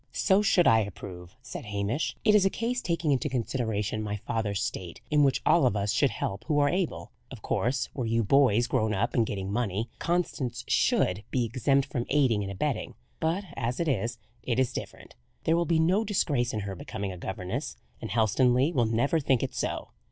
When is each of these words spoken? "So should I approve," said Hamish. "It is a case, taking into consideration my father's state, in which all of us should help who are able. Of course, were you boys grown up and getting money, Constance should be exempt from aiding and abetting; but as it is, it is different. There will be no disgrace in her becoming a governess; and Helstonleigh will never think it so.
"So 0.13 0.41
should 0.41 0.65
I 0.65 0.79
approve," 0.79 1.35
said 1.43 1.65
Hamish. 1.65 2.15
"It 2.23 2.33
is 2.33 2.43
a 2.43 2.49
case, 2.49 2.81
taking 2.81 3.11
into 3.11 3.29
consideration 3.29 4.01
my 4.01 4.15
father's 4.15 4.59
state, 4.63 4.99
in 5.11 5.21
which 5.23 5.43
all 5.45 5.67
of 5.67 5.75
us 5.75 5.93
should 5.93 6.09
help 6.09 6.43
who 6.45 6.57
are 6.57 6.69
able. 6.69 7.11
Of 7.29 7.43
course, 7.43 7.87
were 7.93 8.07
you 8.07 8.23
boys 8.23 8.65
grown 8.65 8.95
up 8.95 9.13
and 9.13 9.27
getting 9.27 9.51
money, 9.51 9.89
Constance 9.99 10.63
should 10.67 11.23
be 11.29 11.45
exempt 11.45 11.87
from 11.87 12.07
aiding 12.09 12.41
and 12.41 12.51
abetting; 12.51 12.95
but 13.19 13.43
as 13.55 13.79
it 13.79 13.87
is, 13.87 14.17
it 14.41 14.57
is 14.57 14.73
different. 14.73 15.13
There 15.43 15.55
will 15.55 15.65
be 15.65 15.77
no 15.77 16.03
disgrace 16.03 16.51
in 16.51 16.61
her 16.61 16.73
becoming 16.75 17.11
a 17.11 17.17
governess; 17.19 17.77
and 18.01 18.09
Helstonleigh 18.09 18.73
will 18.73 18.85
never 18.87 19.19
think 19.19 19.43
it 19.43 19.53
so. 19.53 19.89